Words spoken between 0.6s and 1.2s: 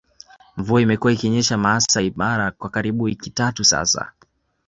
imekuwa